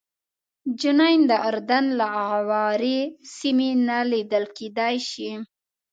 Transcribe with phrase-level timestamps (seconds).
[0.79, 2.99] جنین د اردن له اغاورې
[3.37, 5.31] سیمې نه لیدل کېدای شي.